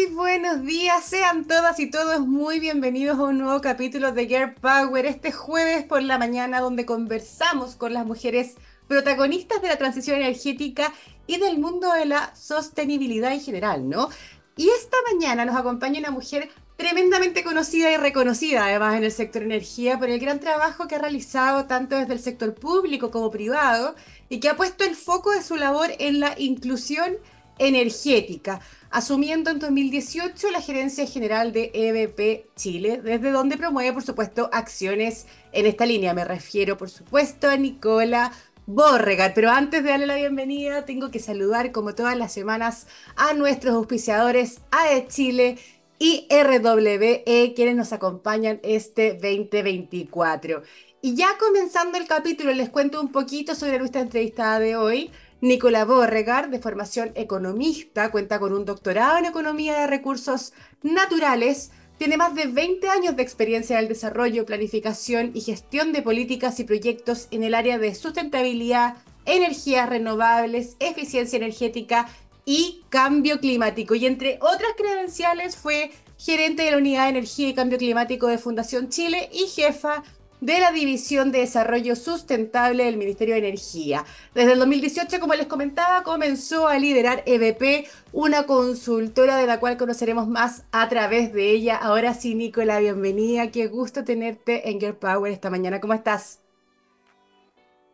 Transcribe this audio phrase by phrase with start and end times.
[0.00, 4.54] Muy buenos días, sean todas y todos muy bienvenidos a un nuevo capítulo de Girl
[4.54, 8.54] Power este jueves por la mañana donde conversamos con las mujeres
[8.88, 10.90] protagonistas de la transición energética
[11.26, 14.08] y del mundo de la sostenibilidad en general, ¿no?
[14.56, 19.42] Y esta mañana nos acompaña una mujer tremendamente conocida y reconocida además en el sector
[19.42, 23.94] energía por el gran trabajo que ha realizado tanto desde el sector público como privado
[24.30, 27.18] y que ha puesto el foco de su labor en la inclusión
[27.58, 34.50] energética, asumiendo en 2018 la gerencia general de EBP Chile, desde donde promueve, por supuesto,
[34.52, 36.12] acciones en esta línea.
[36.12, 38.32] Me refiero, por supuesto, a Nicola
[38.66, 39.32] Borregar.
[39.34, 42.86] Pero antes de darle la bienvenida, tengo que saludar, como todas las semanas,
[43.16, 45.58] a nuestros auspiciadores AE Chile
[45.98, 50.62] y RWE, quienes nos acompañan este 2024.
[51.02, 55.10] Y ya comenzando el capítulo, les cuento un poquito sobre nuestra entrevistada de hoy.
[55.40, 62.18] Nicola Borregar, de formación economista, cuenta con un doctorado en economía de recursos naturales, tiene
[62.18, 66.64] más de 20 años de experiencia en el desarrollo, planificación y gestión de políticas y
[66.64, 72.08] proyectos en el área de sustentabilidad, energías renovables, eficiencia energética
[72.44, 73.94] y cambio climático.
[73.94, 78.38] Y entre otras credenciales fue gerente de la Unidad de Energía y Cambio Climático de
[78.38, 80.02] Fundación Chile y jefa
[80.40, 84.04] de la División de Desarrollo Sustentable del Ministerio de Energía.
[84.34, 89.76] Desde el 2018, como les comentaba, comenzó a liderar EBP, una consultora de la cual
[89.76, 91.76] conoceremos más a través de ella.
[91.76, 93.50] Ahora sí, Nicola, bienvenida.
[93.50, 95.80] Qué gusto tenerte en Girl Power esta mañana.
[95.80, 96.40] ¿Cómo estás?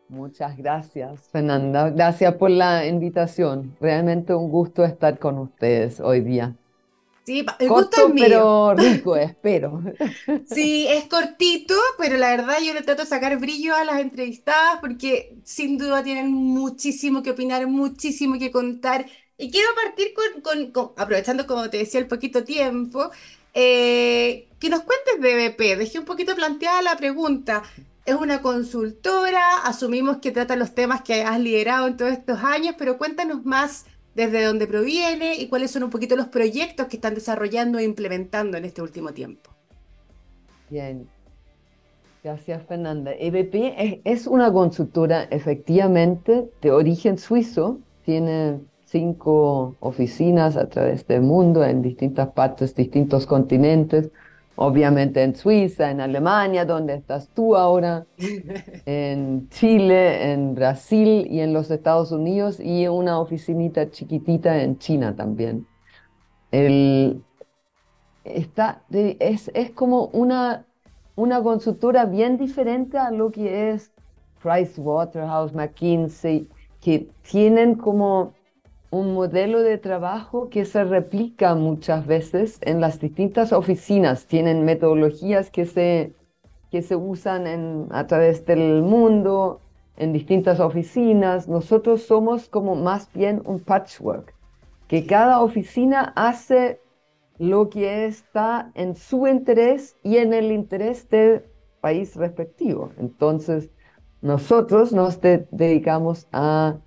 [0.09, 1.89] Muchas gracias, Fernanda.
[1.89, 3.75] Gracias por la invitación.
[3.81, 6.55] Realmente un gusto estar con ustedes hoy día.
[7.27, 8.23] Sí, el gusto es mío.
[8.25, 9.83] pero rico, espero.
[10.45, 14.79] Sí, es cortito, pero la verdad yo le trato de sacar brillo a las entrevistadas
[14.79, 19.07] porque sin duda tienen muchísimo que opinar, muchísimo que contar.
[19.37, 23.11] Y quiero partir con, aprovechando, como te decía, el poquito tiempo,
[23.53, 25.77] eh, que nos cuentes de BP.
[25.79, 27.61] Dejé un poquito planteada la pregunta.
[28.05, 32.75] Es una consultora, asumimos que trata los temas que has liderado en todos estos años,
[32.77, 33.85] pero cuéntanos más
[34.17, 38.57] desde dónde proviene y cuáles son un poquito los proyectos que están desarrollando e implementando
[38.57, 39.51] en este último tiempo.
[40.71, 41.07] Bien,
[42.23, 43.11] gracias Fernanda.
[43.13, 51.63] EBP es, una consultora efectivamente de origen suizo, tiene cinco oficinas a través del mundo
[51.63, 54.09] en distintas partes, distintos continentes
[54.57, 58.07] obviamente en Suiza, en Alemania, donde estás tú ahora,
[58.85, 65.15] en Chile, en Brasil y en los Estados Unidos y una oficinita chiquitita en China
[65.15, 65.67] también.
[66.51, 67.23] El,
[68.23, 70.65] está, es, es como una,
[71.15, 73.91] una consultora bien diferente a lo que es
[74.41, 76.49] Price Waterhouse, McKinsey,
[76.81, 78.33] que tienen como
[78.89, 84.27] un modelo de trabajo que se replica muchas veces en las distintas oficinas.
[84.27, 86.13] Tienen metodologías que se,
[86.71, 89.61] que se usan a través del mundo,
[89.97, 91.47] en distintas oficinas.
[91.47, 94.33] Nosotros somos como más bien un patchwork,
[94.87, 96.79] que cada oficina hace
[97.39, 101.43] lo que está en su interés y en el interés del
[101.81, 102.91] país respectivo.
[102.97, 103.69] Entonces,
[104.21, 106.77] nosotros nos dedicamos a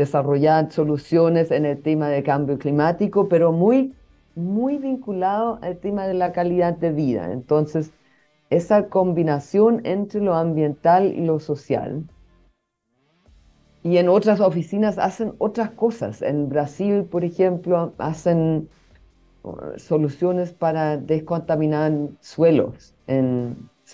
[0.00, 3.94] desarrollar soluciones en el tema de cambio climático, pero muy,
[4.34, 7.30] muy vinculado al tema de la calidad de vida.
[7.32, 7.90] Entonces,
[8.48, 12.02] esa combinación entre lo ambiental y lo social.
[13.82, 16.22] Y en otras oficinas hacen otras cosas.
[16.22, 18.70] En Brasil, por ejemplo, hacen
[19.42, 22.94] uh, soluciones para descontaminar suelos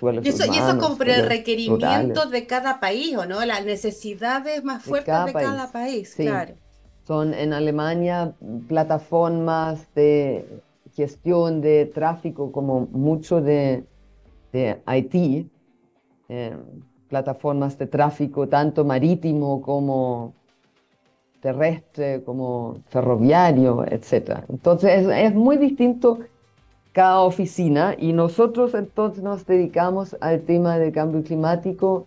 [0.02, 3.44] y eso, y eso como por el requerimiento de cada país, ¿o no?
[3.44, 6.54] Las necesidades más fuertes de cada, país, claro.
[7.06, 8.34] Son en Alemania
[8.68, 10.62] plataformas de
[10.94, 13.84] gestión de tráfico como mucho de,
[14.52, 15.48] de Haití,
[16.28, 16.56] eh,
[17.08, 20.34] plataformas de tráfico tanto marítimo como
[21.40, 24.40] terrestre, como ferroviario, etc.
[24.48, 26.18] Entonces es muy distinto
[26.96, 32.06] cada oficina y nosotros entonces nos dedicamos al tema del cambio climático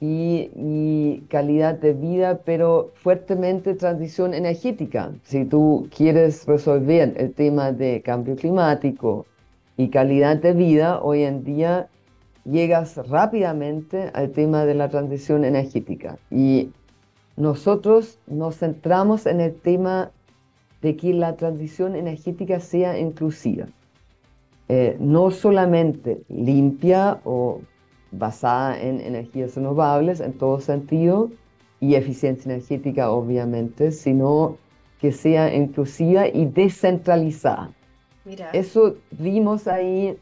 [0.00, 5.12] y, calidad de vida, pero fuertemente transición energética.
[5.24, 9.26] Si tú quieres resolver el tema de cambio climático
[9.76, 11.90] y calidad de vida, hoy en día
[12.46, 16.16] llegas rápidamente al tema de la transición energética.
[16.30, 16.70] Y
[17.36, 20.12] nosotros nos centramos en el tema
[20.80, 23.66] de que la transición energética sea inclusiva.
[24.74, 27.60] Eh, no solamente limpia o
[28.10, 31.30] basada en energías renovables en todo sentido
[31.78, 34.56] y eficiencia energética obviamente, sino
[34.98, 37.70] que sea inclusiva y descentralizada.
[38.54, 40.16] Eso vimos ahí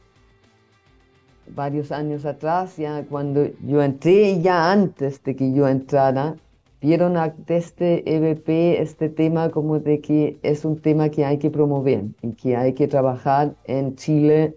[1.54, 6.34] varios años atrás, ya cuando yo entré, ya antes de que yo entrara,
[6.80, 7.16] vieron
[7.46, 12.32] desde EBP este tema como de que es un tema que hay que promover y
[12.32, 14.56] que hay que trabajar en Chile,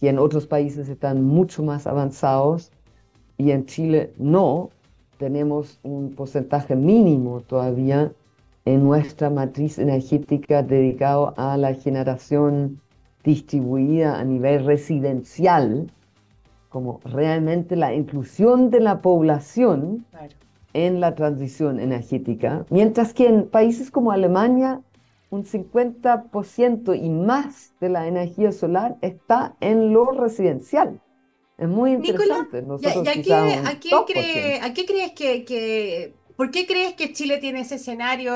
[0.00, 2.72] que en otros países están mucho más avanzados.
[3.36, 4.70] Y en Chile no,
[5.18, 8.12] tenemos un porcentaje mínimo todavía
[8.64, 12.80] en nuestra matriz energética dedicado a la generación
[13.24, 15.90] distribuida a nivel residencial,
[16.68, 20.04] como realmente la inclusión de la población
[20.72, 24.82] en la transición energética, mientras que en países como Alemania
[25.30, 31.00] un 50% y más de la energía solar está en lo residencial.
[31.58, 32.58] Es muy interesante.
[32.58, 38.32] ¿a, qué, crees que, por qué crees que Chile tiene ese escenario?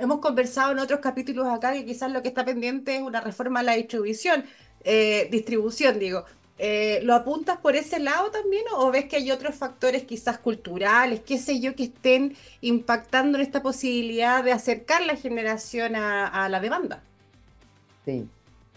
[0.00, 3.60] Hemos conversado en otros capítulos acá que quizás lo que está pendiente es una reforma
[3.60, 4.44] a la distribución,
[4.84, 6.24] eh, distribución, digo.
[6.58, 11.20] Eh, ¿Lo apuntas por ese lado también o ves que hay otros factores quizás culturales,
[11.20, 16.60] qué sé yo, que estén impactando en esta posibilidad de acercar la generación a, la
[16.60, 17.02] demanda?
[18.06, 18.26] Sí,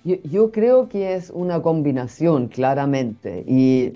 [0.04, 3.94] yo, creo que es una combinación claramente y,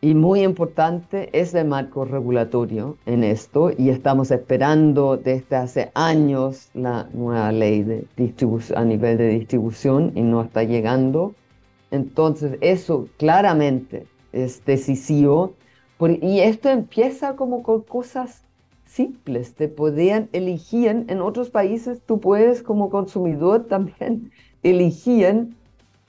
[0.00, 6.70] y muy importante es el marco regulatorio en esto y estamos esperando desde hace años
[6.72, 8.06] la nueva ley de
[8.74, 11.34] a nivel de distribución y no está llegando
[11.94, 15.54] entonces, eso claramente es decisivo.
[16.00, 18.42] y esto empieza como con cosas
[18.84, 19.54] simples.
[19.54, 24.32] Te podían elegir, en otros países tú puedes como consumidor también
[24.64, 25.50] elegir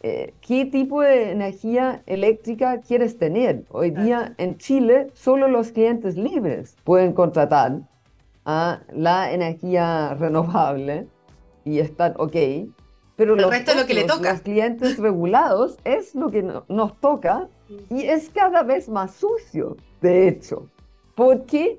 [0.01, 3.63] eh, qué tipo de energía eléctrica quieres tener.
[3.69, 7.81] Hoy día en Chile solo los clientes libres pueden contratar
[8.43, 11.07] a la energía renovable
[11.63, 12.35] y están ok,
[13.15, 14.33] pero el resto es lo que le toca.
[14.33, 17.47] Los clientes regulados es lo que nos toca
[17.89, 20.67] y es cada vez más sucio, de hecho,
[21.15, 21.77] porque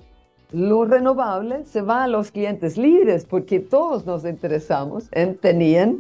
[0.53, 5.97] lo renovable se va a los clientes libres, porque todos nos interesamos en tener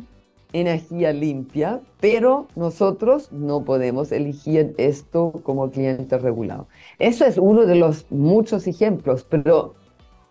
[0.53, 6.69] energía limpia, pero nosotros no podemos elegir esto como cliente regulado.
[6.99, 9.75] Eso es uno de los muchos ejemplos, pero,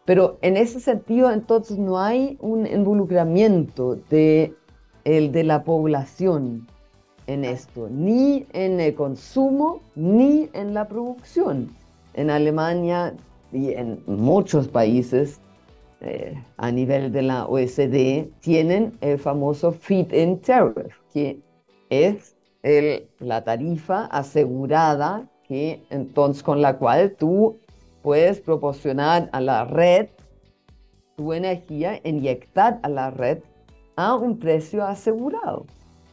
[0.06, 4.56] pero en ese sentido entonces no hay un involucramiento de
[5.06, 6.68] el de la población
[7.28, 11.69] en esto, ni en el consumo, ni en la producción.
[12.13, 13.16] En Alemania
[13.52, 15.40] y en muchos países
[16.02, 21.40] eh, a nivel de la OECD tienen el famoso feed-in tariff, que
[21.90, 27.57] es el, la tarifa asegurada que entonces con la cual tú
[28.02, 30.07] puedes proporcionar a la red
[31.16, 33.40] tu energía, inyectar a la red
[33.95, 35.65] a un precio asegurado.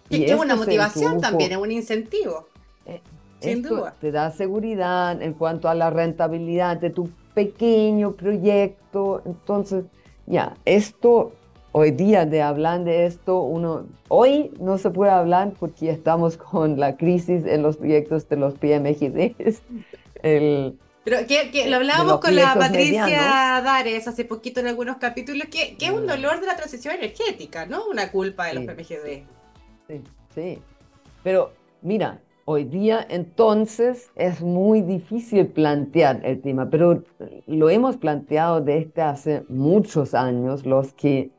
[0.09, 2.47] Y, es una motivación también, es un incentivo.
[2.87, 3.01] Eh,
[3.41, 3.95] sin duda.
[4.01, 9.23] Te da seguridad en cuanto a la rentabilidad de tu pequeño proyecto.
[9.25, 9.85] Entonces,
[10.27, 11.33] ya, esto,
[11.73, 16.79] hoy día de hablar de esto, uno, hoy no se puede hablar porque estamos con
[16.79, 19.63] la crisis en los proyectos de los PMGDs.
[20.23, 25.77] El, pero que, lo hablábamos con la Patricia Dares hace poquito en algunos capítulos, que,
[25.79, 26.09] es un mm.
[26.09, 27.87] dolor de la transición energética, ¿no?
[27.87, 29.25] Una culpa de los PMGD.
[29.89, 30.03] Sí,
[30.35, 30.59] sí.
[31.23, 37.03] Pero mira, hoy día entonces es muy difícil plantear el tema, pero
[37.47, 41.31] lo hemos planteado desde hace muchos años los que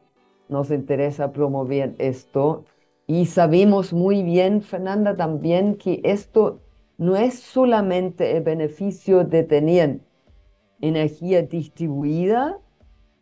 [0.49, 2.65] nos interesa promover esto
[3.07, 6.59] y sabemos muy bien, Fernanda, también que esto
[6.97, 9.99] no es solamente el beneficio de tener
[10.81, 12.59] energía distribuida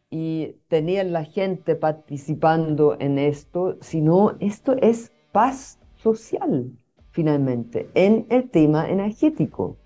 [0.10, 6.72] y tener la gente participando en esto, sino esto es paz social,
[7.12, 9.78] finalmente, en el tema energético.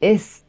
[0.00, 0.44] Es,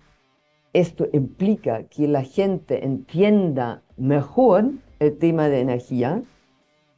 [0.73, 6.23] esto implica que la gente entienda mejor el tema de energía,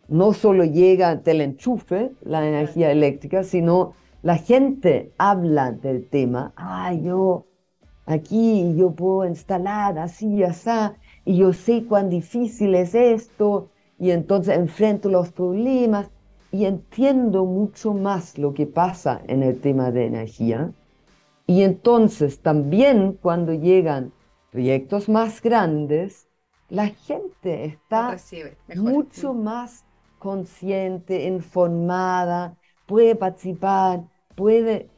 [0.07, 3.93] no solo llega del enchufe, la energía eléctrica, sino
[4.25, 7.45] la gente habla del tema, ah, yo
[8.07, 10.71] aquí yo puedo instalar así y así,
[11.25, 16.09] y yo sé cuán difícil es esto, y entonces enfrento los problemas
[16.51, 20.71] y entiendo mucho más lo que pasa en el tema de energía.
[21.45, 24.11] Y entonces también cuando llegan
[24.51, 26.27] proyectos más grandes,
[26.67, 28.17] la gente está
[28.73, 29.85] mucho más
[30.17, 34.05] consciente, informada, puede participar,
[34.35, 34.89] puede,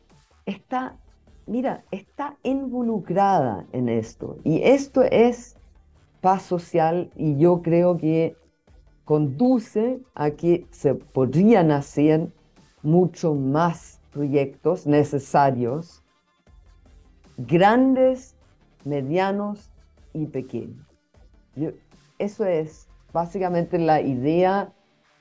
[0.46, 0.98] está,
[1.46, 4.38] mira, está involucrada en esto.
[4.44, 5.56] Y esto es
[6.22, 8.36] paz social y yo creo que
[9.06, 12.30] conduce a que se podrían hacer
[12.84, 16.04] mucho más proyectos necesarios,
[17.38, 18.36] grandes,
[18.84, 19.72] medianos
[20.14, 20.86] y pequeños.
[22.18, 24.74] eso es básicamente la idea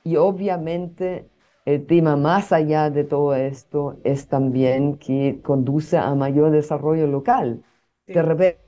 [0.03, 1.29] y obviamente
[1.67, 7.61] el tema más allá de todo esto es también que conduce a mayor desarrollo local.
[8.07, 8.61] De repente...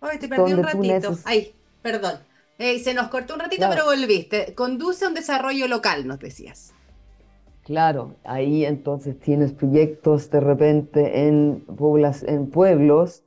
[0.00, 1.16] Ay, te perdí un ratito.
[1.24, 2.14] Ay, perdón.
[2.58, 4.52] se nos cortó un ratito, pero volviste.
[4.56, 6.74] Conduce a un desarrollo local, nos decías.
[7.62, 11.64] Claro, ahí entonces tienes proyectos de repente en,
[12.26, 13.22] en pueblos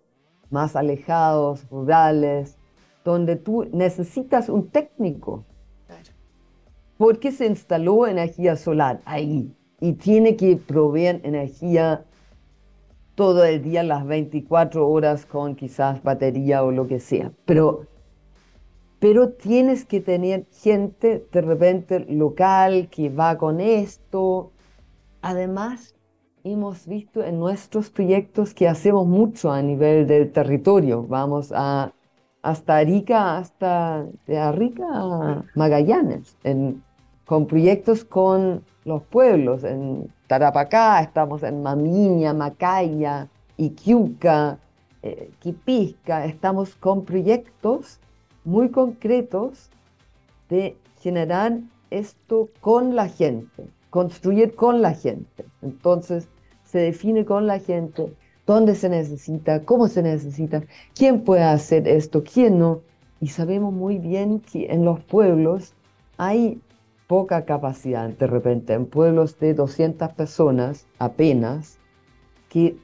[0.49, 2.57] más alejados, rurales,
[3.05, 5.45] donde tú necesitas un técnico.
[7.01, 12.05] Porque se instaló energía solar ahí y tiene que proveer energía
[13.15, 17.31] todo el día, las 24 horas con quizás batería o lo que sea.
[17.45, 17.87] Pero,
[18.99, 24.51] pero tienes que tener gente de repente local que va con esto.
[25.23, 25.95] Además,
[26.43, 31.01] hemos visto en nuestros proyectos que hacemos mucho a nivel del territorio.
[31.07, 31.93] Vamos a
[32.43, 36.37] hasta Arica, hasta de Arica a Magallanes,
[37.31, 39.63] con proyectos con los pueblos.
[39.63, 44.59] En Tarapacá estamos en Mamiña, Macaya, Iquiuca,
[45.01, 46.25] eh, Quipisca.
[46.25, 48.01] Estamos con proyectos
[48.43, 49.69] muy concretos
[50.49, 51.57] de generar
[51.89, 55.45] esto con la gente, construir con la gente.
[55.61, 56.27] Entonces,
[56.65, 58.13] se define con la gente
[58.45, 62.81] dónde se necesita, cómo se necesita, quién puede hacer esto, quién no.
[63.21, 65.73] Y sabemos muy bien que en los pueblos
[66.17, 66.59] hay
[67.11, 71.77] poca capacidad de repente, en pueblos de 200 personas apenas,
[72.47, 72.77] que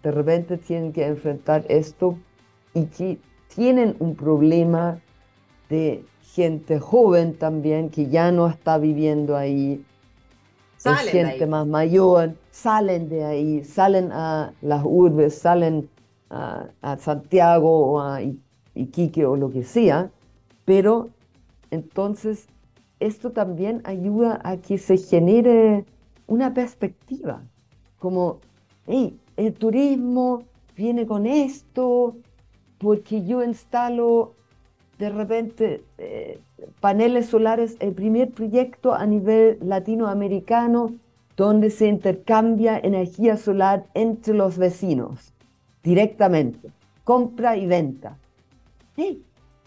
[0.00, 2.16] de repente tienen que enfrentar esto
[2.72, 3.18] y que
[3.52, 5.00] tienen un problema
[5.68, 9.84] de gente joven también que ya no está viviendo ahí,
[11.10, 15.90] gente más mayor, salen de ahí, salen a las urbes, salen
[16.30, 16.68] a,
[17.00, 18.20] Santiago o a
[18.76, 20.12] Iquique o lo que sea,
[20.64, 21.08] pero
[21.72, 22.46] entonces
[23.00, 25.84] esto también ayuda a que se genere
[26.26, 27.42] una perspectiva,
[27.98, 28.38] como,
[28.86, 30.44] hey, el turismo
[30.76, 32.16] viene con esto,
[32.78, 34.34] porque yo instalo
[34.98, 36.38] de repente eh,
[36.80, 40.94] paneles solares, el primer proyecto a nivel latinoamericano
[41.36, 45.32] donde se intercambia energía solar entre los vecinos
[45.82, 46.70] directamente,
[47.04, 48.16] compra y venta.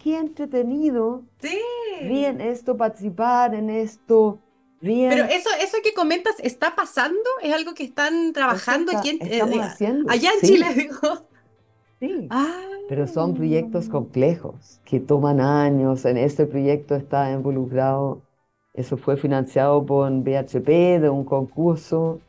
[0.08, 1.24] ¡Qué entretenido!
[1.42, 1.60] Sí.
[2.04, 4.40] Bien esto, participar en esto.
[4.80, 5.10] Bien.
[5.10, 7.20] Pero eso, eso que comentas, ¿está pasando?
[7.44, 10.10] ¿Es algo que están trabajando aquí en, eh, haciendo.
[10.10, 10.66] allá en Chile?
[10.78, 11.28] Digo.
[12.00, 12.28] Sí.
[12.30, 12.62] Ah.
[12.88, 16.06] Pero son proyectos complejos que toman años.
[16.06, 18.22] En este proyecto está involucrado,
[18.74, 22.22] eso fue financiado por BHP de un concurso.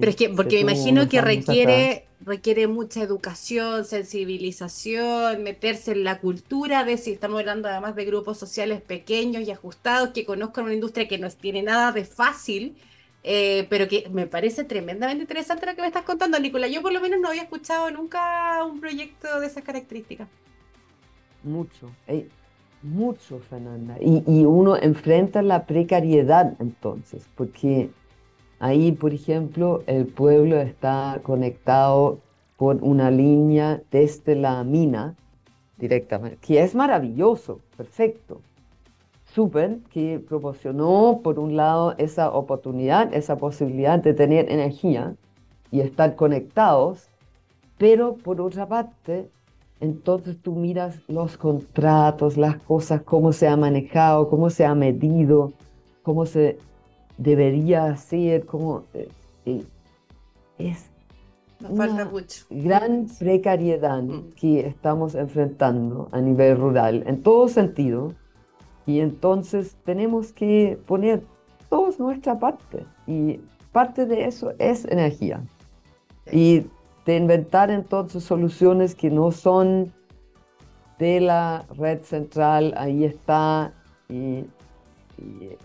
[0.00, 6.18] Pero es que, porque me imagino que requiere, requiere mucha educación, sensibilización, meterse en la
[6.18, 10.74] cultura de si estamos hablando además de grupos sociales pequeños y ajustados que conozcan una
[10.74, 12.76] industria que no tiene nada de fácil
[13.22, 16.70] eh, pero que me parece tremendamente interesante lo que me estás contando, Nicolás.
[16.70, 20.28] Yo por lo menos no había escuchado nunca un proyecto de esas características.
[21.42, 21.90] Mucho,
[22.82, 23.96] mucho, Fernanda.
[24.00, 27.90] Y, y, uno enfrenta la precariedad entonces, porque
[28.60, 32.18] ahí, por ejemplo, el pueblo está conectado
[32.56, 35.16] por una línea desde la mina
[35.78, 38.42] directamente, que es maravilloso, perfecto.
[39.24, 45.14] Súper que proporcionó, por un lado, esa oportunidad, esa posibilidad de tener energía
[45.70, 47.08] y estar conectados,
[47.78, 49.30] pero por otra parte,
[49.80, 55.52] entonces tú miras los contratos, las cosas, cómo se ha manejado, cómo se ha medido,
[56.02, 56.58] cómo se
[57.20, 59.08] debería hacer, cómo eh,
[59.44, 59.64] eh,
[60.58, 60.90] es
[61.68, 62.10] una
[62.48, 64.32] gran precariedad mm.
[64.32, 68.14] que estamos enfrentando a nivel rural, en todo sentido,
[68.86, 71.22] y entonces tenemos que poner
[71.68, 72.86] todos nuestra parte.
[73.06, 73.40] Y
[73.72, 75.42] parte de eso es energía.
[76.32, 76.66] Y
[77.04, 79.92] de inventar entonces soluciones que no son
[80.98, 83.72] de la red central, ahí está,
[84.08, 84.44] y,
[85.18, 85.56] y,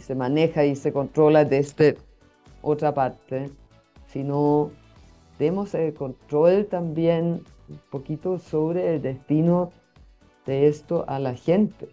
[0.00, 1.96] se maneja y se controla desde
[2.62, 3.50] otra parte,
[4.12, 4.70] sino
[5.38, 9.72] demos el control también un poquito sobre el destino
[10.46, 11.88] de esto a la gente.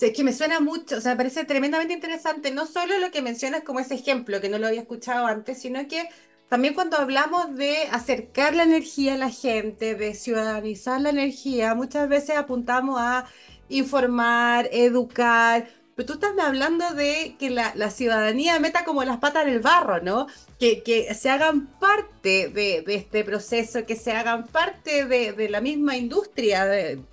[0.00, 3.20] Es que me suena mucho, o sea, me parece tremendamente interesante, no solo lo que
[3.20, 6.08] mencionas como ese ejemplo, que no lo había escuchado antes, sino que
[6.48, 12.08] también cuando hablamos de acercar la energía a la gente, de ciudadanizar la energía, muchas
[12.08, 13.26] veces apuntamos a
[13.68, 15.68] informar, educar,
[15.98, 20.00] pero tú estás hablando de que la, ciudadanía meta como las patas en el barro,
[20.00, 20.28] ¿no?
[20.60, 25.96] Que, que se hagan parte de, este proceso, que se hagan parte de, la misma
[25.96, 26.68] industria,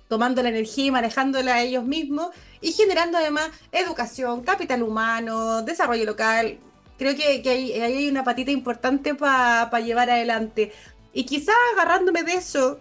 [0.06, 2.28] tomando la energía y manejándola ellos mismos
[2.60, 6.56] y generando además educación, capital humano, desarrollo local.
[6.96, 10.70] Creo que, ahí, hay una patita importante para llevar adelante.
[11.12, 12.78] Y quizás agarrándome de eso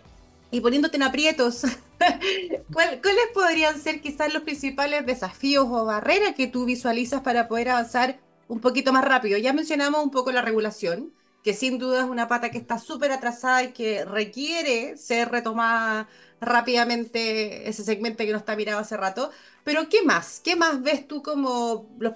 [0.52, 1.64] y poniéndote en aprietos
[2.74, 8.20] ¿Cuáles podrían ser quizás los principales desafíos o barreras que tú visualizas para poder avanzar
[8.48, 9.38] un poquito más rápido?
[9.38, 13.12] Ya mencionamos un poco la regulación, que sin duda es una pata que está súper
[13.12, 16.08] atrasada y que requiere ser retomada
[16.42, 19.32] rápidamente ese segmento que no está mirado hace rato.
[19.64, 20.42] Pero ¿qué más?
[20.44, 22.14] ¿Qué más ves tú como, los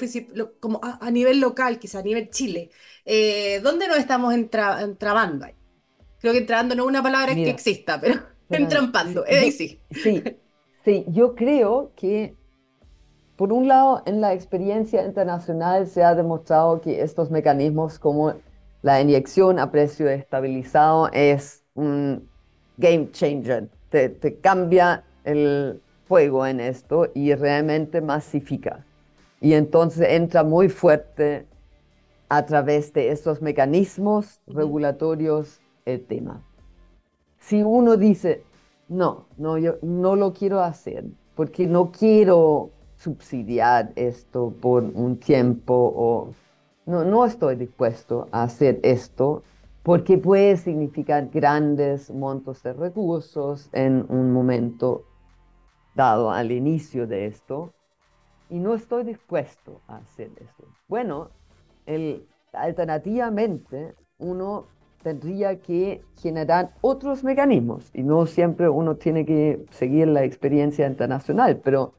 [0.60, 2.70] como a, nivel local, quizás a nivel Chile?
[3.06, 5.54] Eh, ¿Dónde nos estamos entrabando ahí?
[6.20, 8.39] Creo que entrando no es una palabra que exista, pero...
[8.50, 9.80] Entrampando, eh, sí.
[9.92, 10.24] Sí,
[10.84, 12.36] sí, yo creo que,
[13.36, 18.34] por un lado, en la experiencia internacional se ha demostrado que estos mecanismos como
[18.82, 22.28] la inyección a precio estabilizado es un
[22.78, 28.86] game changer, te, te cambia el juego en esto y realmente masifica.
[29.42, 31.46] Y entonces entra muy fuerte
[32.30, 36.44] a través de estos mecanismos regulatorios el tema
[37.50, 38.44] si uno dice,
[38.90, 41.04] no, no, yo no lo quiero hacer,
[41.34, 46.34] porque no quiero subsidiar esto por un tiempo o
[46.86, 49.42] no, no estoy dispuesto a hacer esto
[49.82, 55.06] porque puede significar grandes montos de recursos en un momento
[55.96, 57.74] dado al inicio de esto
[58.52, 60.68] y no estoy dispuesto a hacer eso.
[60.88, 61.30] Bueno,
[61.88, 64.68] el, alternativamente uno
[65.04, 67.90] tendría que generar otros mecanismos.
[67.94, 71.94] Y no siempre uno tiene que seguir la experiencia internacional, pero,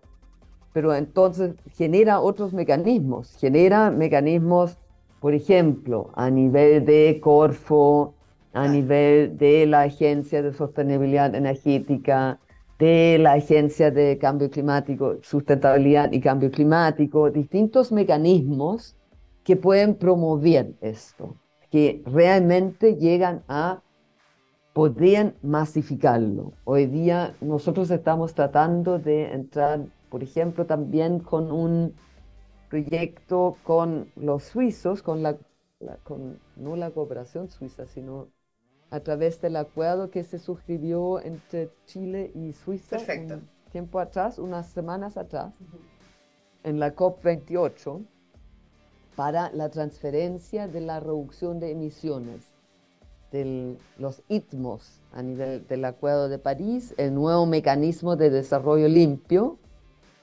[0.73, 4.79] pero entonces genera otros mecanismos, genera mecanismos,
[5.21, 8.15] por ejemplo, a nivel de Corfo,
[8.53, 12.39] a nivel de la Agencia de Sostenibilidad Energética,
[12.79, 18.97] de la Agencia de Cambio Climático, Sustentabilidad y Cambio Climático, distintos mecanismos
[19.45, 21.37] que pueden promover esto
[21.71, 23.83] que realmente llegan a
[24.73, 26.53] poder masificarlo.
[26.65, 31.95] Hoy día nosotros estamos tratando de entrar, por ejemplo, también con un
[32.69, 35.37] proyecto con los suizos, con la,
[36.05, 38.29] con, no la cooperación suiza, sino
[38.91, 44.69] a través del acuerdo que se suscribió entre Chile y Suiza un tiempo atrás, unas
[44.69, 45.55] semanas atrás,
[46.65, 48.05] en la COP28
[49.17, 52.53] para la transferencia de la reducción de emisiones
[53.33, 59.59] de los ITMOS a nivel del Acuerdo de París, el nuevo mecanismo de desarrollo limpio,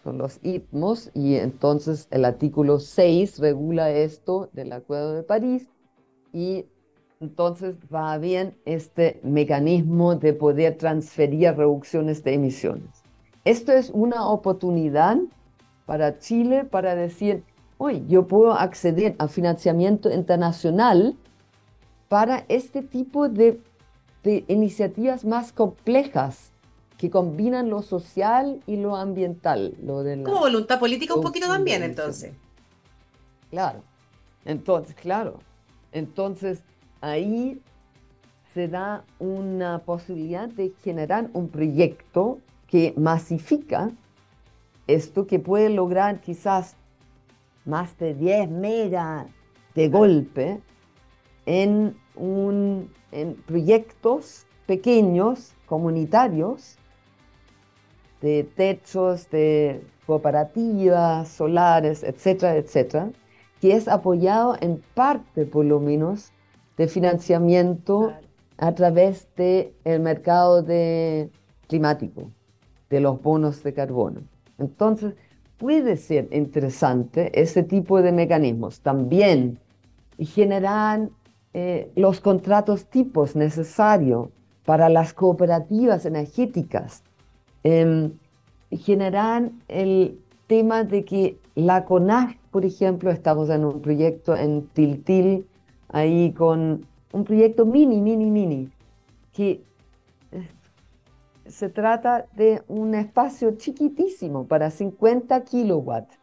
[0.03, 5.69] son los ITMOS, y entonces el artículo 6 regula esto del Acuerdo de París,
[6.33, 6.65] y
[7.19, 13.03] entonces va bien este mecanismo de poder transferir reducciones de emisiones.
[13.43, 15.17] Esto es una oportunidad
[15.85, 17.43] para Chile para decir,
[17.77, 21.15] hoy yo puedo acceder a financiamiento internacional
[22.07, 23.61] para este tipo de,
[24.47, 26.51] iniciativas más complejas
[26.97, 29.75] que combinan lo social y lo ambiental.
[29.81, 32.33] Lo de Como voluntad política un poquito también, entonces.
[33.49, 33.83] Claro,
[34.45, 35.39] entonces, claro.
[35.91, 36.63] Entonces,
[37.01, 37.61] ahí
[38.53, 43.91] se da una posibilidad de generar un proyecto que masifica
[44.87, 46.75] esto que puede lograr quizás
[47.67, 49.27] más de 10 megas
[49.75, 50.59] de golpe
[51.45, 56.77] en, un, en proyectos pequeños, comunitarios,
[58.21, 63.11] de techos, de cooperativas, solares, etcétera, etcétera,
[63.61, 66.31] que es apoyado en parte, por lo menos,
[66.77, 68.13] de financiamiento
[68.57, 71.29] a través del el mercado de
[71.67, 72.31] climático,
[72.89, 74.21] de los bonos de carbono.
[74.57, 75.13] Entonces,
[75.57, 78.79] puede ser interesante ese tipo de mecanismos.
[78.81, 79.59] También
[80.19, 81.11] generan
[81.53, 84.29] eh, los contratos tipos necesarios
[84.65, 87.03] para las cooperativas energéticas.
[87.63, 88.11] Eh,
[88.71, 95.47] generan el tema de que la CONAG, por ejemplo, estamos en un proyecto en Tiltil,
[95.89, 98.69] ahí con un proyecto mini, mini, mini,
[99.33, 99.61] que
[101.49, 106.19] se trata de un espacio chiquitísimo para 50 kilowatts.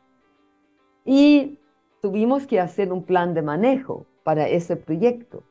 [1.04, 1.58] Y
[2.00, 5.42] tuvimos que hacer un plan de manejo para ese proyecto.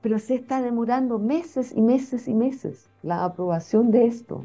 [0.00, 4.44] Pero se está demorando meses y meses y meses la aprobación de esto.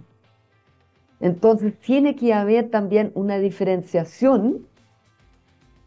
[1.20, 4.68] Entonces tiene que haber también una diferenciación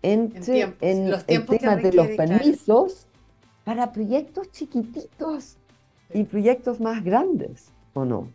[0.03, 3.07] entre en los el tema de los permisos
[3.65, 5.59] para proyectos chiquititos
[6.15, 8.33] y proyectos más grandes, ¿o no?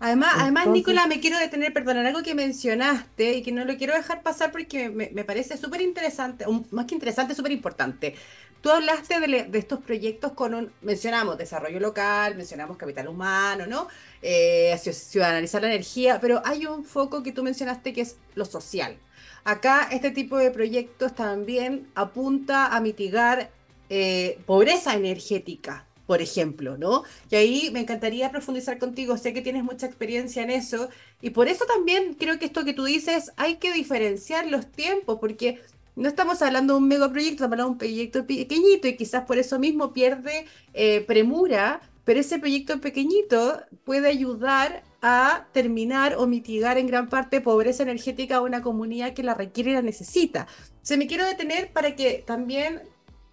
[0.00, 3.94] Además, además, Nicolás, me quiero detener, perdonar algo que mencionaste y que no lo quiero
[3.94, 8.14] dejar pasar porque me, parece súper interesante, más que interesante, súper importante.
[8.60, 13.88] Tú hablaste de, estos proyectos con un, mencionamos desarrollo local, mencionamos capital humano, ¿no?
[14.22, 18.96] Eh, ciudadanizar la energía, pero hay un foco que tú mencionaste que es lo social.
[19.42, 23.50] Acá este tipo de proyectos también apunta a mitigar
[23.90, 27.04] eh, pobreza energética, por ejemplo, ¿no?
[27.30, 30.88] Y ahí me encantaría profundizar contigo, sé que tienes mucha experiencia en eso,
[31.20, 35.18] y por eso también creo que esto que tú dices, hay que diferenciar los tiempos,
[35.20, 35.60] porque
[35.96, 39.36] no estamos hablando de un megaproyecto, estamos hablando de un proyecto pequeñito y quizás por
[39.36, 46.78] eso mismo pierde eh, premura, pero ese proyecto pequeñito puede ayudar a terminar o mitigar
[46.78, 50.46] en gran parte pobreza energética a una comunidad que la requiere y la necesita.
[50.80, 52.80] Se me quiero detener para que también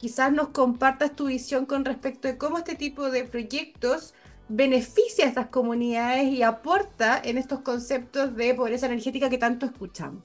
[0.05, 4.13] quizás nos compartas tu visión con respecto de cómo este tipo de proyectos
[4.47, 10.21] beneficia a estas comunidades y aporta en estos conceptos de pobreza energética que tanto escuchamos.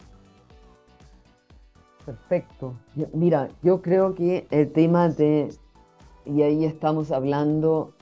[2.05, 2.75] Perfecto.
[3.15, 5.51] Mira, yo creo que el tema de,
[6.27, 7.95] y ahí estamos hablando,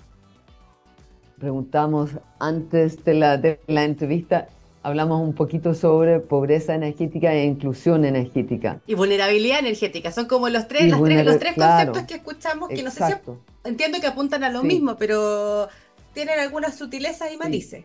[1.38, 2.10] preguntamos
[2.40, 4.48] antes de la, de la entrevista,
[4.88, 8.80] hablamos un poquito sobre pobreza energética e inclusión energética.
[8.86, 13.04] Y vulnerabilidad energética, son como los tres, los tres conceptos que escuchamos, que no sé
[13.06, 13.12] si
[13.64, 15.68] entiendo que apuntan a lo mismo, pero
[16.14, 17.84] tienen algunas sutilezas y matices.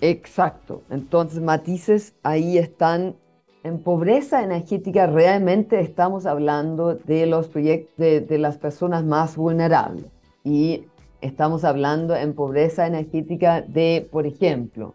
[0.00, 3.16] Exacto, entonces matices ahí están.
[3.64, 10.04] En pobreza energética realmente estamos hablando de los proyectos de, de las personas más vulnerables
[10.44, 10.84] y
[11.20, 14.94] estamos hablando en pobreza energética de, por ejemplo,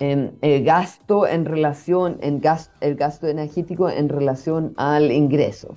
[0.00, 2.40] el gasto en relación, en
[2.80, 5.76] el gasto energético en relación al ingreso.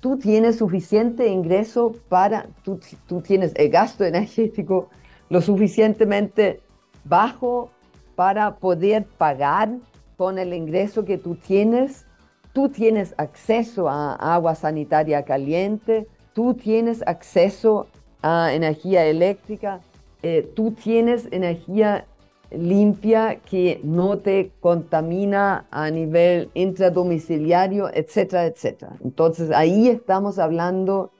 [0.00, 4.88] Tú tienes suficiente ingreso para, tú, tú tienes el gasto energético
[5.28, 6.60] lo suficientemente
[7.04, 7.70] bajo
[8.14, 9.70] para poder pagar
[10.16, 12.06] con el ingreso que tú tienes.
[12.52, 17.88] Tú tienes acceso a agua sanitaria caliente, tú tienes acceso
[18.22, 19.80] a energía eléctrica,
[20.22, 22.06] eh, tú tienes energía
[22.50, 28.96] limpia que no te contamina a nivel intradomiciliario, etcétera, etcétera.
[29.02, 31.12] Entonces ahí estamos hablando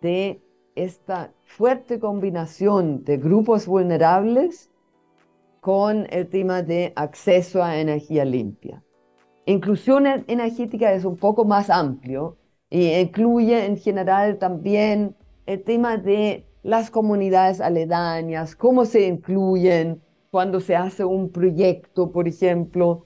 [0.00, 0.40] de
[0.74, 4.70] esta fuerte combinación de grupos vulnerables
[5.60, 8.82] con el tema de acceso a energía limpia.
[9.46, 12.36] Inclusión energética es un poco más amplio
[12.70, 20.02] y incluye en general también el tema de las comunidades aledañas, cómo se incluyen,
[20.38, 23.04] cuando se hace un proyecto, por ejemplo,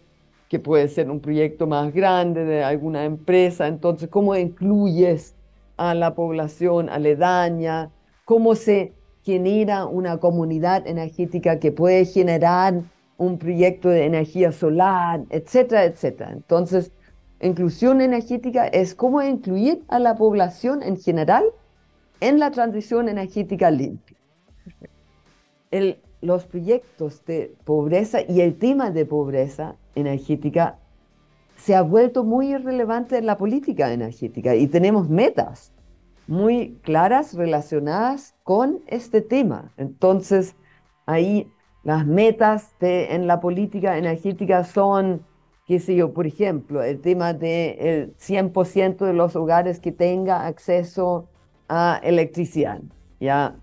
[0.51, 5.35] que puede ser un proyecto más grande de alguna empresa, entonces, ¿cómo incluyes
[5.79, 7.91] a la población aledaña?
[8.27, 8.93] ¿Cómo se
[9.23, 12.83] genera una comunidad energética que puede generar
[13.17, 16.33] un proyecto de energía solar, etcétera, etcétera?
[16.33, 16.93] Entonces,
[17.41, 21.45] inclusión energética es cómo incluir a la población en general
[22.21, 24.19] en la transición energética limpia.
[25.71, 30.79] El, los proyectos de pobreza y el tema de pobreza energética
[31.57, 35.73] se ha vuelto muy irrelevante en la política energética y tenemos metas
[36.27, 39.73] muy claras relacionadas con este tema.
[39.77, 40.55] Entonces,
[41.07, 41.49] ahí
[41.83, 45.23] las metas en la política energética son,
[45.67, 51.29] qué sé yo, por ejemplo, el tema del 100% de los hogares que tenga acceso
[51.69, 52.81] a electricidad.
[53.21, 53.57] Ya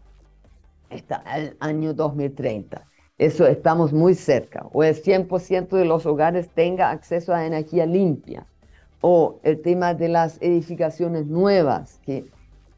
[0.89, 2.85] está al año 2030.
[3.17, 4.65] Eso estamos muy cerca.
[4.71, 8.47] O el 100% de los hogares tenga acceso a energía limpia.
[9.01, 12.25] O el tema de las edificaciones nuevas, que,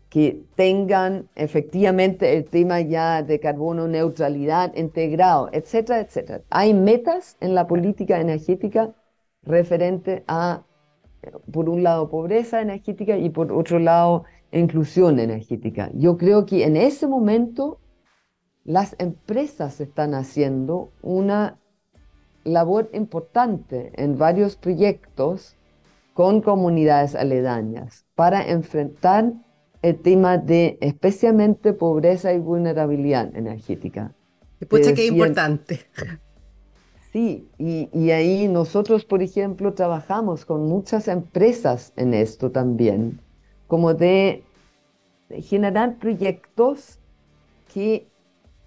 [0.10, 6.42] que tengan efectivamente el tema ya de carbono neutralidad integrado, etcétera, etcétera.
[6.50, 8.94] Hay metas en la política energética
[9.44, 10.64] referente a,
[11.52, 15.90] por un lado, pobreza energética y por otro lado, inclusión energética.
[15.94, 17.80] Yo creo que en ese momento
[18.64, 21.58] las empresas están haciendo una
[22.44, 25.56] labor importante en varios proyectos
[26.14, 29.34] con comunidades aledañas para enfrentar
[29.82, 34.14] el tema de especialmente pobreza y vulnerabilidad energética.
[34.60, 35.80] Después que es importante.
[37.12, 43.20] Sí, y, y, ahí nosotros, por ejemplo, trabajamos con muchas empresas en esto también,
[43.68, 44.46] como de
[45.42, 47.00] generar proyectos
[47.74, 48.08] que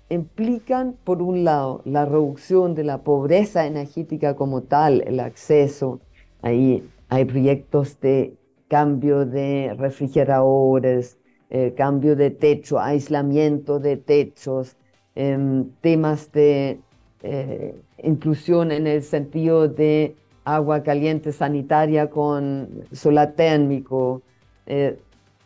[0.08, 6.00] implican, por un lado, la reducción de la pobreza energética como tal, el acceso,
[6.42, 8.34] ahí hay proyectos de
[8.68, 11.18] cambio de refrigeradores,
[11.50, 14.76] eh, cambio de techo, aislamiento de techos,
[15.14, 16.80] em, temas de
[17.22, 24.22] eh, inclusión en el sentido de agua caliente sanitaria con solar térmico,
[24.66, 24.98] eh,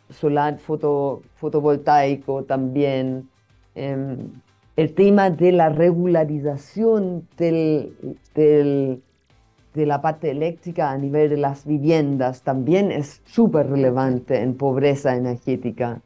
[0.09, 3.29] solar fotovoltaico también.
[3.75, 4.31] Em,
[4.79, 7.91] el tema de la regularización del,
[8.33, 15.17] de la parte eléctrica a nivel de las viviendas también es súper relevante en pobreza
[15.17, 15.99] energética.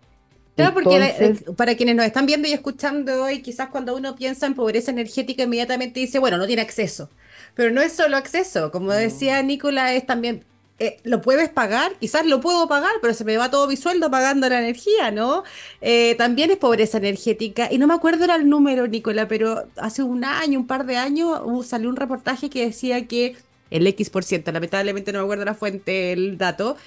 [0.56, 4.48] Claro, porque eh, para quienes nos están viendo y escuchando hoy, quizás cuando uno piensa
[4.48, 7.12] en pobreza energética, inmediatamente dice, bueno, no tiene acceso.
[7.54, 10.46] Pero no es solo acceso, como decía Nicola, es también,
[10.80, 14.10] eh, lo puedes pagar, quizás lo puedo pagar, pero se me va todo mi sueldo
[14.10, 15.44] pagando la energía, ¿no?
[15.82, 17.70] Eh, también es pobreza energética.
[17.72, 21.40] Y no me acuerdo el número, Nicola, pero hace un año, un par de años,
[21.44, 23.36] uh, salió un reportaje que decía que
[23.70, 26.78] el X por ciento, lamentablemente no me acuerdo la fuente, el dato,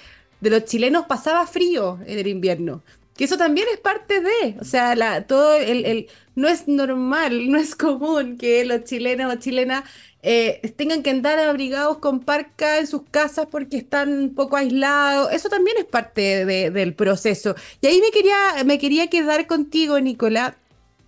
[0.41, 2.83] de los chilenos pasaba frío en el invierno.
[3.17, 7.59] Que eso también es parte de, o sea, la, todo el, no es normal, no
[7.59, 9.85] es común que los chilenos o chilenas
[10.29, 15.33] eh, tengan que andar abrigados con parca en sus casas porque están un poco aislados.
[15.33, 17.55] Eso también es parte del proceso.
[17.81, 20.55] Y ahí me quería, me quería quedar contigo, Nicolás,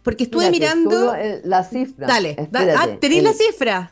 [0.04, 1.16] porque estuve mirando.
[1.42, 2.06] la cifra.
[2.06, 3.90] Dale, ah, ¿tenéis la cifra?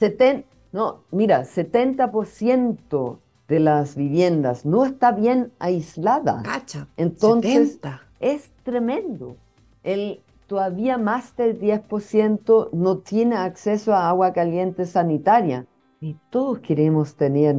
[0.71, 6.41] no, mira, 70% de las viviendas no está bien aislada.
[6.45, 7.81] Cacha, Entonces,
[8.21, 9.37] es tremendo.
[9.83, 15.67] El, todavía más del 10% no tiene acceso a agua caliente sanitaria.
[16.01, 17.57] Y todos queremos tener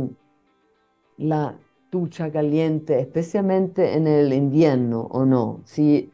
[1.17, 1.55] la
[1.91, 5.61] ducha caliente, especialmente en el invierno, ¿o no?
[5.65, 6.11] Si,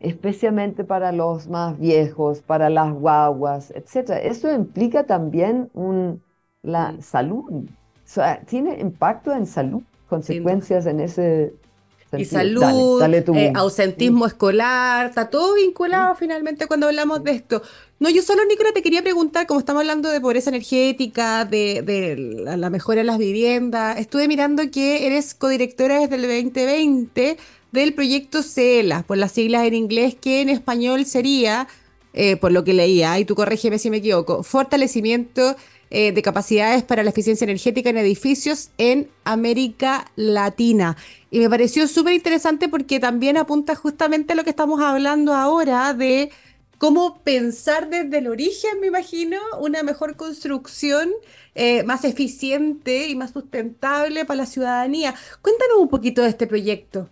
[0.00, 4.20] especialmente para los más viejos, para las guaguas, etc.
[4.22, 6.22] Eso implica también un,
[6.62, 7.68] la salud.
[8.46, 11.54] tiene impacto en salud, consecuencias en ese
[12.16, 13.02] y salud,
[13.36, 17.62] eh, ausentismo escolar, está todo vinculado finalmente cuando hablamos de esto.
[18.00, 22.70] No, yo solo, Nicola, te quería preguntar, como estamos hablando de pobreza energética, de, la,
[22.70, 27.36] mejora de las viviendas, estuve mirando que eres codirectora desde el 2020
[27.72, 31.68] del proyecto CELA, por las siglas en inglés, que en español sería,
[32.14, 35.54] eh, por lo que leía, y tú corrígeme si me equivoco, fortalecimiento
[35.92, 40.96] eh, de capacidades para la eficiencia energética en edificios en América Latina.
[41.30, 45.94] Y me pareció súper interesante porque también apunta justamente a lo que estamos hablando ahora
[45.94, 46.30] de
[46.78, 51.10] cómo pensar desde el origen, me imagino, una mejor construcción
[51.54, 55.14] eh, más eficiente y más sustentable para la ciudadanía.
[55.42, 57.08] Cuéntanos un poquito de este proyecto.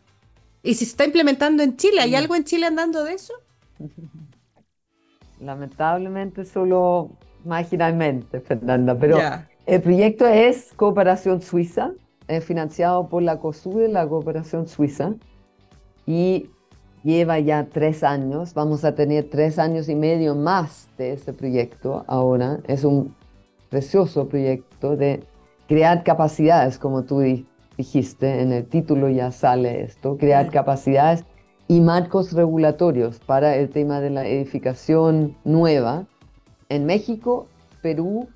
[0.63, 3.35] Y si se está implementando en Chile, ¿hay algo en Chile andando de eso?
[5.41, 7.11] Lamentablemente solo
[7.45, 9.19] marginalmente, Fernanda, pero
[9.67, 11.93] el proyecto es cooperación suiza,
[12.43, 15.15] financiado por la COSUDE, la cooperación suiza,
[16.07, 16.51] y
[17.05, 22.05] lleva ya tres años, vamos a tener tres años y medio más de este proyecto
[22.07, 22.61] ahora.
[22.67, 23.15] Es un
[23.71, 25.25] precioso proyecto de
[25.69, 27.21] crear capacidades, como tú
[27.77, 31.25] dijiste, en el título ya sale esto, crear capacidades
[31.69, 36.07] y marcos regulatorios para el tema de la edificación nueva
[36.71, 37.47] en México,
[37.83, 38.29] Perú,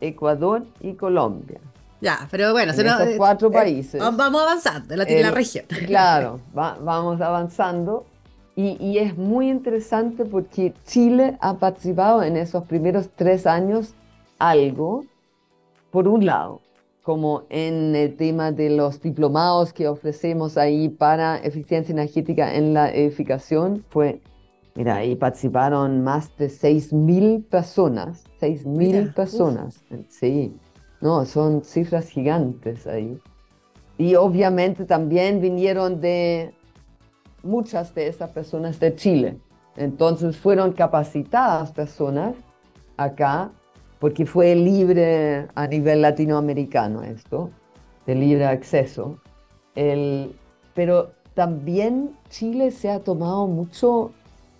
[0.00, 1.60] Ecuador y Colombia.
[2.02, 4.00] Ya, pero bueno, en esos cuatro eh, países.
[4.00, 5.64] vamos avanzando la, la región.
[5.86, 8.04] Claro, vamos avanzando.
[8.56, 13.94] Y, y, es muy interesante porque Chile ha participado en esos primeros tres años
[14.38, 15.06] algo,
[15.90, 16.60] por un lado,
[17.02, 22.90] como en el tema de los diplomados que ofrecemos ahí para eficiencia energética en la
[22.90, 24.20] edificación, fue
[24.74, 30.54] Mira, ahí participaron más de 6.000 personas, 6.000 personas, sí,
[31.02, 33.20] no, son cifras gigantes ahí.
[33.98, 36.54] Y obviamente también vinieron de
[37.42, 39.36] muchas de esas personas de Chile.
[39.76, 42.36] Entonces fueron capacitadas personas
[42.96, 43.50] acá,
[43.98, 47.50] porque fue libre a nivel latinoamericano esto,
[48.06, 49.18] de libre acceso.
[49.74, 50.36] El,
[50.72, 54.12] pero también Chile se ha tomado mucho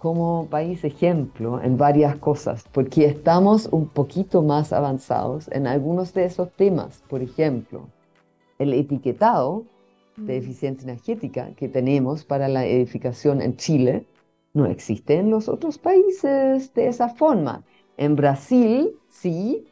[0.03, 6.25] como país ejemplo en varias cosas, porque estamos un poquito más avanzados en algunos de
[6.25, 7.05] esos temas.
[7.09, 7.87] Por ejemplo,
[8.59, 9.63] el etiquetado
[10.17, 10.43] de mm.
[10.43, 14.05] eficiencia energética que tenemos para la edificación en Chile
[14.55, 17.63] no existe en los otros países de esa forma.
[17.97, 19.69] En Brasil sí,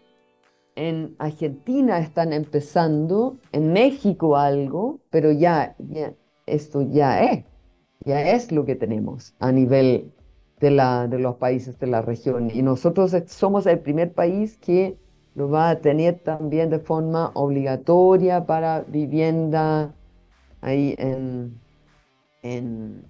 [0.77, 6.15] en Argentina están empezando, en México algo, pero ya, ya
[6.47, 7.45] esto ya es,
[8.05, 10.13] ya es lo que tenemos a nivel
[10.61, 12.51] de, la, de los países de la región.
[12.53, 14.97] Y nosotros somos el primer país que
[15.35, 19.95] lo va a tener también de forma obligatoria para vivienda
[20.61, 21.59] ahí en,
[22.43, 23.05] en,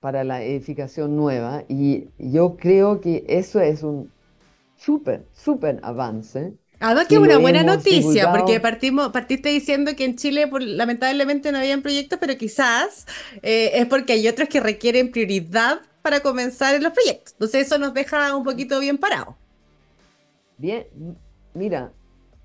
[0.00, 1.64] para la edificación nueva.
[1.68, 4.10] Y yo creo que eso es un
[4.76, 6.54] súper, súper avance.
[6.82, 11.58] Además que es una buena noticia, porque partimos, partiste diciendo que en Chile lamentablemente no
[11.58, 13.06] habían proyectos, pero quizás
[13.42, 17.32] eh, es porque hay otros que requieren prioridad para comenzar en los proyectos.
[17.32, 19.34] Entonces eso nos deja un poquito bien parados.
[20.58, 20.86] Bien,
[21.54, 21.92] mira,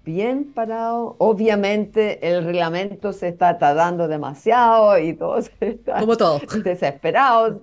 [0.06, 1.16] bien parado.
[1.18, 6.40] Obviamente el reglamento se está tardando demasiado y todos están Como todo.
[6.64, 7.58] desesperados.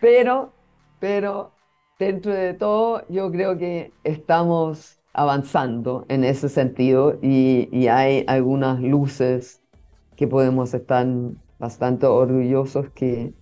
[0.00, 0.52] pero,
[1.00, 1.52] pero
[1.98, 9.62] dentro de todo yo creo que estamos avanzando en ese sentido y, hay algunas luces
[10.16, 11.06] que podemos estar
[11.58, 13.32] bastante orgullosos que,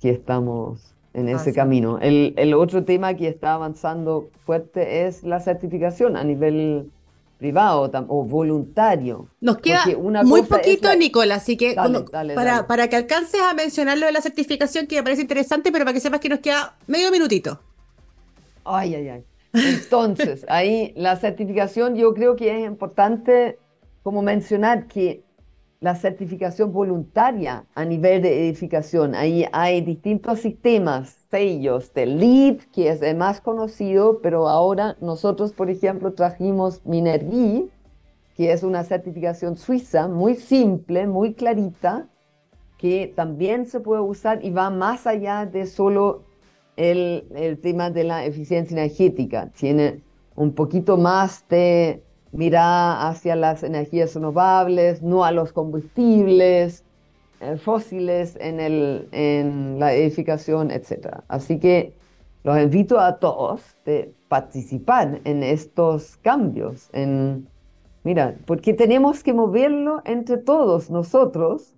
[0.00, 1.98] que estamos en ese camino.
[2.00, 6.90] El, el, otro tema que está avanzando fuerte es la certificación a nivel
[7.38, 9.28] privado o voluntario.
[9.40, 9.84] Nos queda
[10.24, 11.74] muy poquito, Nicolás, así que
[12.34, 15.84] para, para que alcances a mencionar lo de la certificación, que me parece interesante, pero
[15.84, 17.60] para que sepas que nos queda medio minutito.
[18.64, 19.24] Ay, ay, ay.
[19.52, 23.58] Entonces, ahí la certificación, yo creo que es importante
[24.02, 25.22] como mencionar que
[25.80, 32.88] la certificación voluntaria a nivel de edificación, ahí hay distintos sistemas, sellos de LEED, que
[32.88, 37.68] es el más conocido, pero ahora nosotros, por ejemplo, trajimos Minergie,
[38.36, 42.08] que es una certificación suiza muy simple, muy clarita,
[42.78, 46.24] que también se puede usar y va más allá de solo
[46.76, 49.50] el, tema de la eficiencia energética.
[49.56, 50.02] Tiene
[50.34, 52.02] un poquito más de
[52.36, 56.84] mirada hacia las energías renovables, no a los combustibles
[57.40, 61.18] eh, fósiles en, el, en la edificación, etc.
[61.28, 61.92] Así que
[62.44, 66.88] los invito a todos de participar en estos cambios.
[66.92, 67.48] En,
[68.04, 71.72] mira, porque tenemos que moverlo entre todos nosotros,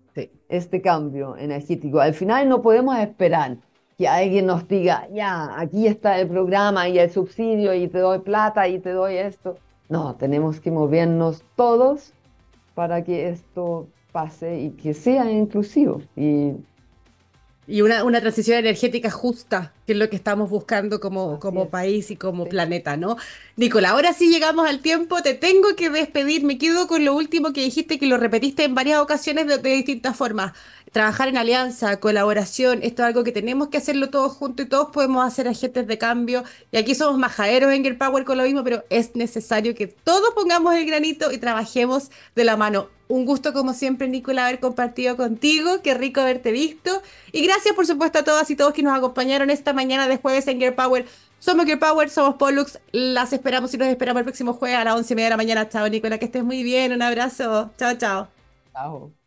[0.48, 2.00] este cambio energético.
[2.00, 3.58] Al final no podemos esperar
[3.96, 8.20] que alguien nos diga, ya, aquí está el programa y el subsidio y te doy
[8.20, 9.56] plata y te doy esto.
[9.88, 12.12] No, tenemos que movernos todos
[12.74, 16.02] para que esto pase y que sea inclusivo.
[16.16, 16.52] Y
[17.68, 22.10] y una, una, transición energética justa, que es lo que estamos buscando como, como país
[22.10, 23.16] y como planeta, ¿no?
[23.56, 27.54] Nicola, ahora sí llegamos al tiempo, te tengo que despedir, me quedo con lo último
[27.54, 30.52] que dijiste, que lo repetiste en varias ocasiones de, distintas formas.
[30.92, 34.90] Trabajar en alianza, colaboración, esto es algo que tenemos que hacerlo todos juntos y todos
[34.90, 36.44] podemos hacer agentes de cambio.
[36.70, 40.34] Y aquí somos majaderos en Girl Power con lo mismo, pero es necesario que todos
[40.34, 42.90] pongamos el granito y trabajemos de la mano.
[43.08, 45.80] Un gusto como siempre, Nicola, haber compartido contigo.
[45.82, 47.02] Qué rico haberte visto.
[47.32, 50.46] Y gracias, por supuesto, a todas y todos que nos acompañaron esta mañana de jueves
[50.48, 51.06] en Gear Power.
[51.38, 52.78] Somos Gear Power, somos Pollux.
[52.92, 55.36] Las esperamos y nos esperamos el próximo jueves a las once y media de la
[55.38, 55.68] mañana.
[55.68, 56.92] Chao, Nicola, que estés muy bien.
[56.92, 57.72] Un abrazo.
[57.78, 58.28] Chao, chao.
[58.72, 59.17] Chao.